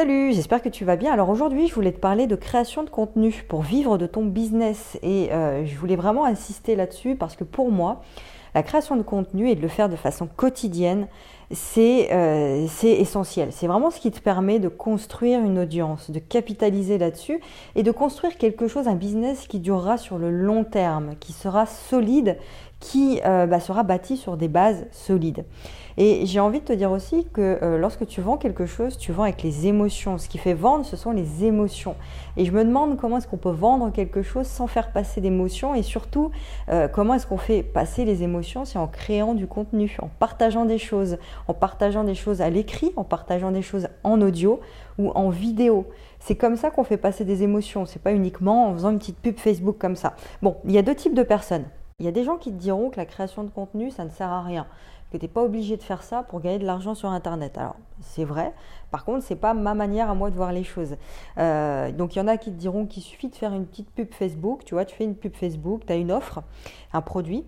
[0.00, 1.12] Salut, j'espère que tu vas bien.
[1.12, 4.98] Alors aujourd'hui, je voulais te parler de création de contenu pour vivre de ton business.
[5.02, 8.00] Et euh, je voulais vraiment insister là-dessus parce que pour moi,
[8.54, 11.06] la création de contenu et de le faire de façon quotidienne,
[11.52, 13.48] c'est euh, essentiel.
[13.50, 17.40] C'est vraiment ce qui te permet de construire une audience, de capitaliser là-dessus
[17.74, 21.66] et de construire quelque chose, un business qui durera sur le long terme, qui sera
[21.66, 22.36] solide,
[22.78, 25.44] qui euh, bah, sera bâti sur des bases solides.
[25.98, 29.12] Et j'ai envie de te dire aussi que euh, lorsque tu vends quelque chose, tu
[29.12, 30.16] vends avec les émotions.
[30.16, 31.96] Ce qui fait vendre, ce sont les émotions.
[32.38, 35.74] Et je me demande comment est-ce qu'on peut vendre quelque chose sans faire passer d'émotions
[35.74, 36.30] et surtout
[36.92, 40.78] comment est-ce qu'on fait passer les émotions, c'est en créant du contenu, en partageant des
[40.78, 41.18] choses,
[41.48, 44.60] en partageant des choses à l'écrit, en partageant des choses en audio
[44.98, 45.86] ou en vidéo.
[46.18, 47.86] C'est comme ça qu'on fait passer des émotions.
[47.86, 50.14] C'est pas uniquement en faisant une petite pub Facebook comme ça.
[50.42, 51.64] Bon, il y a deux types de personnes.
[51.98, 54.10] Il y a des gens qui te diront que la création de contenu, ça ne
[54.10, 54.66] sert à rien,
[55.12, 57.58] que tu n'es pas obligé de faire ça pour gagner de l'argent sur Internet.
[57.58, 58.54] Alors, c'est vrai.
[58.90, 60.96] Par contre, ce n'est pas ma manière à moi de voir les choses.
[61.36, 63.90] Euh, donc, il y en a qui te diront qu'il suffit de faire une petite
[63.90, 64.64] pub Facebook.
[64.64, 66.42] Tu vois, tu fais une pub Facebook, tu as une offre,
[66.94, 67.44] un produit.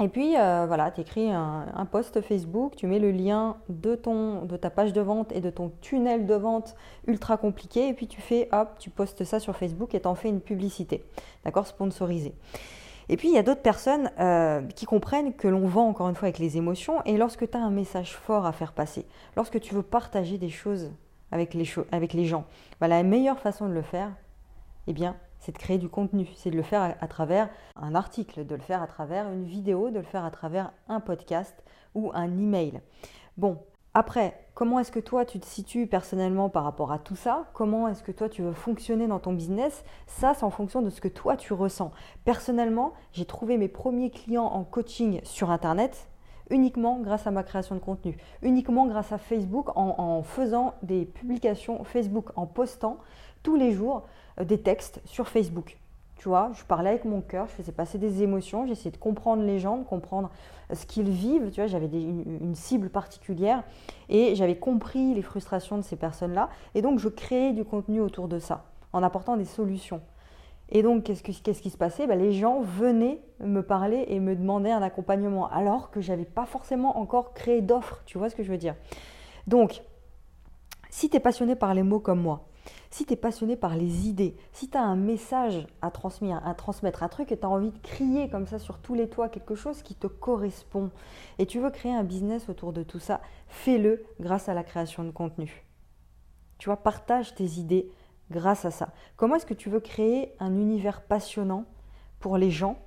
[0.00, 4.44] Et puis, euh, voilà, tu écris un, post Facebook, tu mets le lien de, ton,
[4.44, 7.88] de ta page de vente et de ton tunnel de vente ultra compliqué.
[7.88, 10.40] Et puis, tu fais, hop, tu postes ça sur Facebook et tu en fais une
[10.40, 11.04] publicité.
[11.44, 12.34] D'accord Sponsorisée.
[13.08, 16.14] Et puis, il y a d'autres personnes euh, qui comprennent que l'on vend encore une
[16.14, 17.02] fois avec les émotions.
[17.04, 19.04] Et lorsque tu as un message fort à faire passer,
[19.36, 20.92] lorsque tu veux partager des choses
[21.32, 22.44] avec les, avec les gens,
[22.80, 24.12] bah, la meilleure façon de le faire,
[24.86, 28.46] eh bien, c'est de créer du contenu, c'est de le faire à, travers un article,
[28.46, 31.54] de le faire à travers une vidéo, de le faire à travers un podcast
[31.94, 32.80] ou un email.
[33.36, 33.58] Bon,
[33.94, 37.46] après, comment est-ce que toi tu te situes personnellement par rapport à tout ça?
[37.54, 39.84] Comment est-ce que toi tu veux fonctionner dans ton business?
[40.06, 41.90] Ça, c'est en fonction de ce que toi tu ressens.
[42.24, 46.08] Personnellement, j'ai trouvé mes premiers clients en coaching sur Internet
[46.50, 51.84] uniquement grâce à ma création de contenu, uniquement grâce à Facebook en, faisant des publications
[51.84, 52.98] Facebook, en postant
[53.42, 54.04] tous les jours
[54.40, 55.78] euh, des textes sur Facebook.
[56.16, 59.44] Tu vois, je parlais avec mon cœur, je faisais passer des émotions, j'essayais de comprendre
[59.44, 60.30] les gens, de comprendre
[60.72, 61.50] ce qu'ils vivent.
[61.52, 63.62] Tu vois, j'avais une, cible particulière
[64.08, 66.48] et j'avais compris les frustrations de ces personnes-là.
[66.74, 70.00] Et donc, je créais du contenu autour de ça en apportant des solutions.
[70.70, 71.22] Et donc, qu'est-ce,
[71.62, 72.06] qui se passait?
[72.06, 76.26] Ben, Les gens venaient me parler et me demander un accompagnement alors que je n'avais
[76.26, 78.02] pas forcément encore créé d'offres.
[78.04, 78.74] Tu vois ce que je veux dire?
[79.46, 79.82] Donc,
[80.90, 82.48] si tu es passionné par les mots comme moi,
[82.90, 86.54] si tu es passionné par les idées, si tu as un message à transmettre, à
[86.54, 89.28] transmettre, un truc et tu as envie de crier comme ça sur tous les toits,
[89.28, 90.90] quelque chose qui te correspond,
[91.38, 95.04] et tu veux créer un business autour de tout ça, fais-le grâce à la création
[95.04, 95.64] de contenu.
[96.58, 97.90] Tu vois, partage tes idées
[98.30, 98.90] grâce à ça.
[99.16, 101.64] Comment est-ce que tu veux créer un univers passionnant
[102.20, 102.78] pour les gens?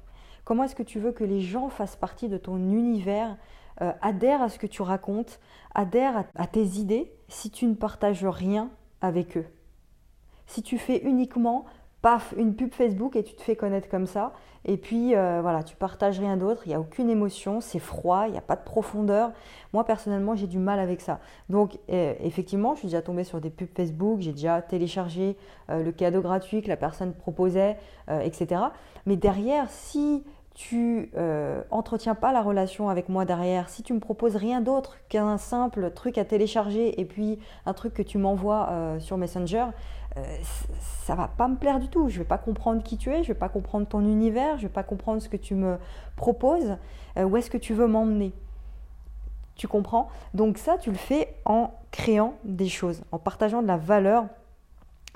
[0.44, 3.38] Comment est-ce que tu veux que les gens fassent partie de ton univers,
[3.82, 5.40] euh, adhèrent à ce que tu racontes,
[5.74, 9.46] adhèrent à tes idées si tu ne partages rien avec eux?
[10.48, 11.66] Si tu fais uniquement,
[12.02, 15.64] paf, une pub Facebook et tu te fais connaître comme ça, et puis euh, voilà,
[15.64, 18.56] tu partages rien d'autre, il n'y a aucune émotion, c'est froid, il n'y a pas
[18.56, 19.32] de profondeur.
[19.74, 21.20] Moi personnellement, j'ai du mal avec ça.
[21.50, 25.36] Donc euh, effectivement, je suis déjà tombée sur des pubs Facebook, j'ai déjà téléchargé
[25.70, 27.78] euh, le cadeau gratuit que la personne proposait,
[28.24, 28.62] etc.
[29.06, 30.24] Mais derrière, si
[30.54, 31.12] tu
[31.72, 35.92] entretiens pas la relation avec moi derrière, si tu me proposes rien d'autre qu'un simple
[35.92, 39.68] truc à télécharger et puis un truc que tu m'envoies sur Messenger,
[40.18, 40.38] euh,
[41.04, 42.10] ça va pas me plaire du tout.
[42.10, 44.74] Je vais pas comprendre qui tu es, je vais pas comprendre ton univers, je vais
[44.74, 45.78] pas comprendre ce que tu me
[46.16, 46.78] proposes,
[47.18, 48.34] euh, où est-ce que tu veux m'emmener?
[49.56, 50.10] Tu comprends?
[50.34, 54.26] Donc ça, tu le fais en créant des choses, en partageant de la valeur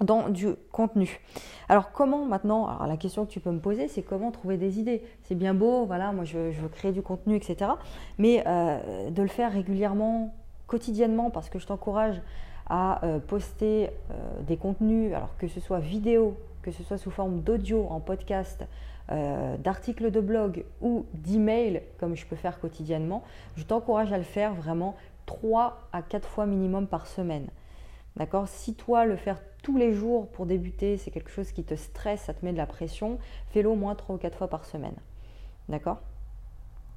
[0.02, 1.22] dans du contenu.
[1.70, 4.80] Alors comment maintenant, alors la question que tu peux me poser, c'est comment trouver des
[4.80, 5.04] idées?
[5.24, 7.72] C'est bien beau, voilà, moi je, veux créer du contenu, etc.
[8.18, 10.34] Mais euh, de le faire régulièrement,
[10.68, 12.22] quotidiennement, parce que je t'encourage
[12.68, 17.12] à euh, poster euh, des contenus, alors que ce soit vidéo, que ce soit sous
[17.12, 18.66] forme d'audio, en podcast,
[19.12, 23.24] euh, d'articles de blog ou d'email, comme je peux faire quotidiennement,
[23.56, 24.96] je t'encourage à le faire vraiment
[25.28, 27.48] 3 à 4 fois minimum par semaine.
[28.16, 28.48] D'accord?
[28.48, 32.22] Si toi, le faire tous les jours pour débuter, c'est quelque chose qui te stresse,
[32.22, 33.20] ça te met de la pression,
[33.50, 34.96] fais-le au moins 3 ou 4 fois par semaine.
[35.70, 36.00] D'accord?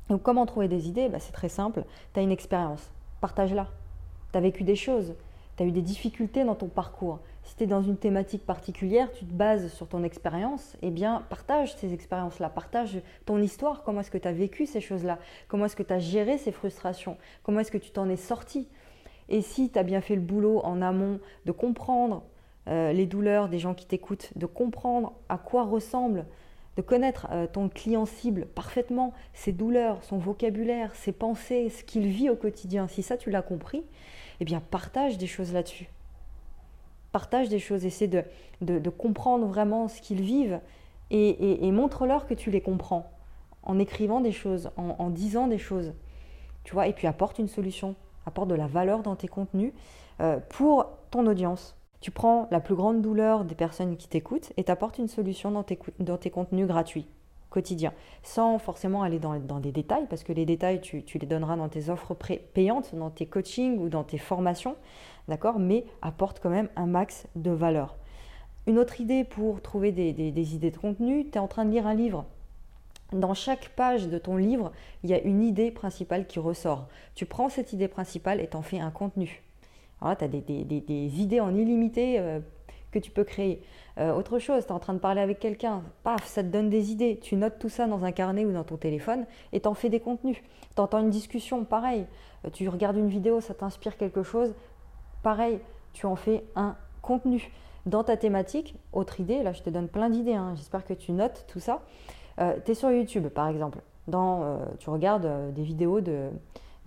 [0.08, 1.10] Donc, comment trouver des idées?
[1.10, 1.84] Bah, C'est très simple.
[2.14, 2.90] Tu as une expérience,
[3.20, 3.66] partage-la.
[4.32, 5.14] Tu as vécu des choses,
[5.58, 7.18] tu as eu des difficultés dans ton parcours.
[7.42, 11.24] Si tu es dans une thématique particulière, tu te bases sur ton expérience, eh bien,
[11.28, 15.18] partage ces expériences-là, partage ton histoire, comment est-ce que tu as vécu ces choses-là,
[15.48, 18.68] comment est-ce que tu as géré ces frustrations, comment est-ce que tu t'en es sorti?
[19.28, 22.22] Et si tu as bien fait le boulot en amont de comprendre
[22.68, 26.24] euh, les douleurs des gens qui t'écoutent, de comprendre à quoi ressemble,
[26.76, 32.06] de connaître euh, ton client cible parfaitement, ses douleurs, son vocabulaire, ses pensées, ce qu'il
[32.06, 33.82] vit au quotidien, si ça tu l'as compris,
[34.40, 35.88] eh bien partage des choses là-dessus.
[37.12, 38.24] Partage des choses, essaie de,
[38.60, 40.60] de, comprendre vraiment ce qu'ils vivent
[41.10, 43.10] et, montre-leur que tu les comprends
[43.62, 45.94] en écrivant des choses, en, disant des choses.
[46.64, 47.94] Tu vois, et puis apporte une solution,
[48.26, 49.72] apporte de la valeur dans tes contenus
[50.20, 51.76] euh, pour ton audience.
[52.00, 55.62] Tu prends la plus grande douleur des personnes qui t'écoutent et t'apportes une solution dans
[55.62, 57.08] tes, dans tes contenus gratuits
[57.50, 57.92] quotidien,
[58.22, 61.90] sans forcément aller dans, des détails, parce que les détails, tu, les donneras dans tes
[61.90, 62.14] offres
[62.54, 64.76] payantes, dans tes coachings ou dans tes formations,
[65.28, 67.96] d'accord Mais apporte quand même un max de valeur.
[68.66, 71.70] Une autre idée pour trouver des, des idées de contenu, tu es en train de
[71.70, 72.26] lire un livre.
[73.12, 74.70] Dans chaque page de ton livre,
[75.02, 76.88] il y a une idée principale qui ressort.
[77.14, 79.42] Tu prends cette idée principale et t'en fais un contenu.
[80.02, 82.40] Alors tu as des, idées en illimité euh,
[82.90, 83.62] que tu peux créer.
[83.98, 86.70] Euh, autre chose, tu es en train de parler avec quelqu'un, paf, ça te donne
[86.70, 87.18] des idées.
[87.20, 90.00] Tu notes tout ça dans un carnet ou dans ton téléphone et t'en fais des
[90.00, 90.38] contenus.
[90.74, 92.06] Tu entends une discussion, pareil.
[92.44, 94.54] Euh, tu regardes une vidéo, ça t'inspire quelque chose,
[95.22, 95.60] pareil,
[95.92, 97.50] tu en fais un contenu.
[97.86, 100.52] Dans ta thématique, autre idée, là je te donne plein d'idées, hein.
[100.56, 101.82] j'espère que tu notes tout ça.
[102.38, 106.30] Euh, tu es sur YouTube par exemple, dans, tu regardes des vidéos de,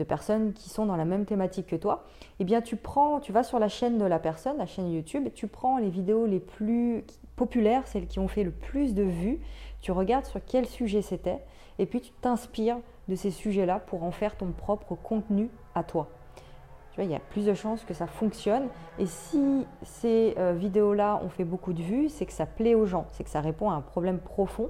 [0.02, 2.06] de personnes qui sont dans la même thématique que toi,
[2.40, 5.30] eh bien tu prends, tu vas sur la chaîne de la personne, la chaîne YouTube,
[5.36, 7.04] tu prends les vidéos les plus
[7.36, 9.40] populaires, celles qui ont fait le plus de vues,
[9.82, 11.40] tu regardes sur quel sujet c'était,
[11.80, 16.08] et puis tu t'inspires de ces sujets-là pour en faire ton propre contenu à toi.
[16.98, 18.68] Il y a plus de chances que ça fonctionne.
[19.00, 22.86] Et si ces euh, vidéos-là ont fait beaucoup de vues, c'est que ça plaît aux
[22.86, 24.70] gens, c'est que ça répond à un problème profond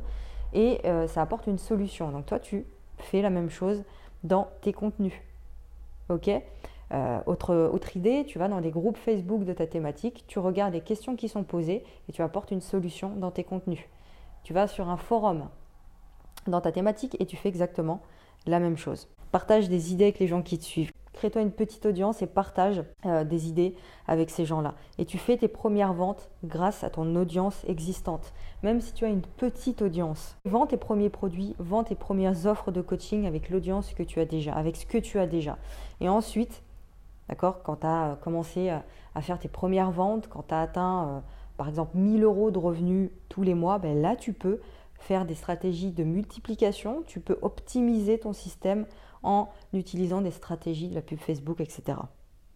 [0.54, 2.12] et euh, ça apporte une solution.
[2.12, 2.66] Donc toi, tu
[3.00, 3.84] fais la même chose
[4.24, 5.14] dans tes contenus.
[6.10, 6.30] Ok?
[6.94, 10.82] Euh, autre, idée, tu vas dans des groupes Facebook de ta thématique, tu regardes les
[10.82, 13.80] questions qui sont posées et tu apportes une solution dans tes contenus.
[14.44, 15.48] Tu vas sur un forum
[16.48, 18.02] dans ta thématique et tu fais exactement
[18.46, 19.08] la même chose.
[19.32, 20.92] Partage des idées avec les gens qui te suivent.
[21.14, 23.76] Crée-toi une petite audience et partage euh, des idées
[24.08, 24.76] avec ces gens-là.
[24.98, 28.34] Et tu fais tes premières ventes grâce à ton audience existante.
[28.64, 30.38] Même si tu as une petite audience.
[30.46, 34.26] Vends tes premiers produits, vends tes premières offres de coaching avec l'audience que tu as
[34.26, 35.58] déjà, avec ce que tu as déjà.
[36.00, 36.64] Et ensuite,
[37.28, 41.20] d'accord, quand tu as commencé à faire tes premières ventes, quand tu as atteint euh,
[41.58, 44.62] par exemple 1000 euros de revenus tous les mois, ben là tu peux
[45.02, 48.86] faire des stratégies de multiplication, tu peux optimiser ton système
[49.24, 51.98] en utilisant des stratégies de la pub Facebook, etc.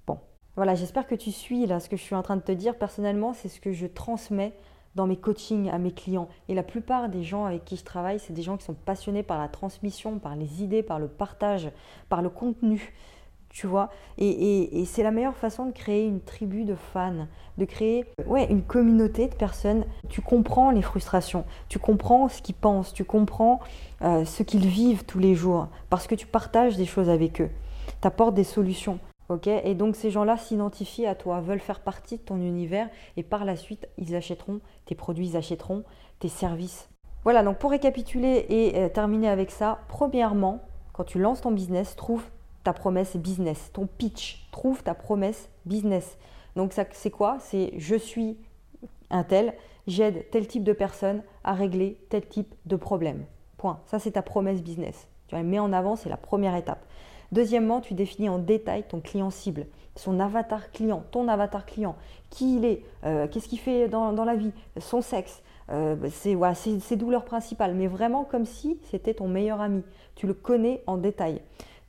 [0.08, 0.20] Bon,
[0.56, 2.78] voilà, j'espère que tu suis là ce que je suis en train de te dire.
[2.78, 4.54] Personnellement, c'est ce que je transmets
[4.96, 6.30] dans mes coachings à mes clients.
[6.48, 9.24] Et la plupart des gens avec qui je travaille, c'est des gens qui sont passionnés
[9.24, 11.70] par la transmission, par les idées, par le partage,
[12.10, 12.94] par le contenu
[13.56, 13.90] tu vois.
[14.18, 18.62] Et, c'est la meilleure façon de créer une tribu de fans, de créer ouais, une
[18.62, 19.86] communauté de personnes.
[20.10, 23.62] Tu comprends les frustrations, tu comprends ce qu'ils pensent, tu comprends
[24.02, 27.50] euh, ce qu'ils vivent tous les jours, parce que tu partages des choses avec eux,
[28.02, 29.00] tu apportes des solutions.
[29.30, 29.48] ok?
[29.48, 33.46] Et donc ces gens-là s'identifient à toi, veulent faire partie de ton univers, et par
[33.46, 35.86] la suite, ils achèteront tes produits, ils achèteront
[36.20, 36.90] tes services.
[37.24, 40.62] Voilà, donc pour récapituler et euh, terminer avec ça, premièrement,
[40.92, 42.24] quand tu lances ton business, trouve
[42.66, 44.48] ta promesse business, ton pitch.
[44.52, 46.18] Trouve ta promesse business.
[46.56, 47.38] Donc ça, c'est quoi?
[47.40, 48.38] C'est je suis
[49.12, 49.54] un tel,
[49.88, 53.26] j'aide tel type de personne à régler tel type de problème.
[53.58, 53.80] Point.
[53.86, 55.08] Ça, c'est ta promesse business.
[55.28, 56.84] Tu la mets en avant, c'est la première étape.
[57.32, 61.96] Deuxièmement, tu définis en détail ton client cible, son avatar client, ton avatar client,
[62.32, 66.36] qui il est, euh, qu'est-ce qu'il fait dans, la vie, son sexe, euh, c'est
[66.80, 69.84] ses douleurs principales, mais vraiment comme si c'était ton meilleur ami.
[70.16, 71.42] Tu le connais en détail.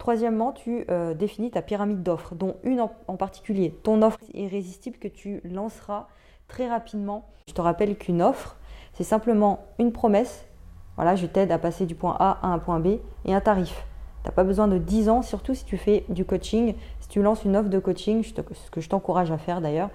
[0.07, 5.09] Troisièmement, tu euh, définis ta pyramide d'offres, dont une en, particulier, ton offre irrésistible que
[5.09, 6.07] tu lanceras
[6.47, 7.27] très rapidement.
[7.49, 8.57] Je te rappelle qu'une offre,
[8.93, 10.47] c'est simplement une promesse.
[10.95, 13.85] Voilà, je t'aide à passer du point A à un point B et un tarif.
[14.23, 16.77] Tu n'as pas besoin de 10 ans, surtout si tu fais du coaching.
[17.01, 19.91] Si tu lances une offre de coaching, ce que je t'encourage à faire d'ailleurs,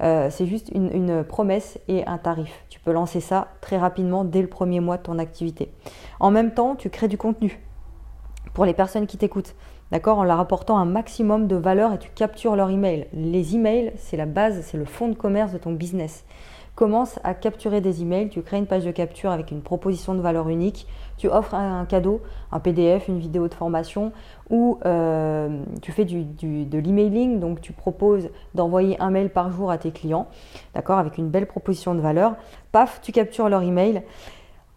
[0.00, 2.64] euh, c'est juste une, promesse et un tarif.
[2.68, 5.70] Tu peux lancer ça très rapidement dès le premier mois de ton activité.
[6.18, 7.60] En même temps, tu crées du contenu
[8.54, 9.54] pour les personnes qui t'écoutent.
[9.90, 13.06] D'accord En leur apportant un maximum de valeur et tu captures leur email.
[13.12, 16.24] Les emails, c'est la base, c'est le fond de commerce de ton business.
[16.74, 20.22] Commence à capturer des emails, tu crées une page de capture avec une proposition de
[20.22, 20.86] valeur unique,
[21.18, 24.10] tu offres un, cadeau, un PDF, une vidéo de formation
[24.48, 29.70] ou euh, tu fais du, de l'emailing, donc tu proposes d'envoyer un mail par jour
[29.70, 30.28] à tes clients,
[30.74, 32.36] d'accord, avec une belle proposition de valeur.
[32.72, 34.02] Paf, tu captures leur email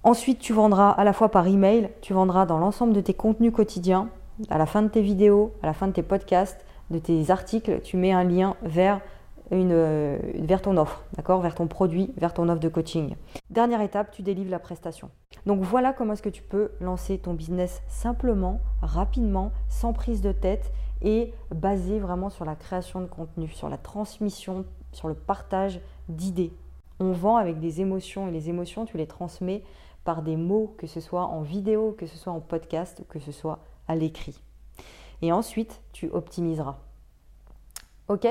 [0.06, 3.52] Ensuite, tu vendras à la fois par email, tu vendras dans l'ensemble de tes contenus
[3.52, 4.10] quotidiens,
[4.52, 7.82] à la fin de tes vidéos, à la fin de tes podcasts, de tes articles,
[7.82, 9.02] tu mets un lien vers,
[9.50, 11.42] une, euh, vers ton offre, d'accord?
[11.42, 13.16] Vers ton produit, vers ton offre de coaching.
[13.50, 15.10] Dernière étape, tu délivres la prestation.
[15.48, 20.32] Donc voilà comment est-ce que tu peux lancer ton business simplement, rapidement, sans prise de
[20.32, 20.72] tête
[21.02, 26.54] et basé vraiment sur la création de contenu, sur la transmission, sur le partage d'idées.
[27.00, 29.64] On vend avec des émotions et les émotions, tu les transmets
[30.06, 33.34] par des mots, que ce soit en vidéo, que ce soit en podcast, que ce
[33.34, 33.60] soit
[33.90, 34.40] à l'écrit.
[35.22, 36.78] Et ensuite, tu optimiseras.
[38.08, 38.28] Ok?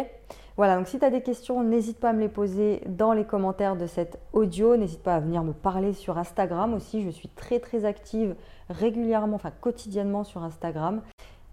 [0.57, 3.25] Voilà, donc si tu as des questions, n'hésite pas à me les poser dans les
[3.25, 4.77] commentaires de cet audio.
[4.77, 7.03] N'hésite pas à venir me parler sur Instagram aussi.
[7.03, 8.37] Je suis très très active
[8.71, 11.03] régulièrement, enfin quotidiennement sur Instagram.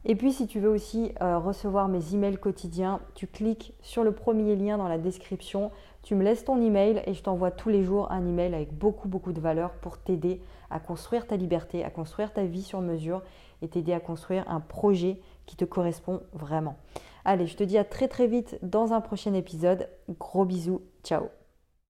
[0.03, 4.11] Et puis si tu veux aussi euh, recevoir mes emails quotidiens, tu cliques sur le
[4.11, 7.83] premier lien dans la description, tu me laisses ton email et je t'envoie tous les
[7.83, 10.41] jours un email avec beaucoup beaucoup de valeur pour t'aider
[10.71, 13.21] à construire ta liberté, à construire ta vie sur mesure
[13.61, 16.77] et t'aider à construire un projet qui te correspond vraiment.
[17.23, 19.87] Allez, je te dis à très très vite dans un prochain épisode.
[20.17, 21.40] Gros bisous, ciao